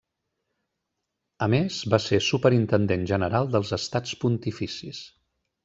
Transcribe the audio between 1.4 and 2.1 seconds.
A més va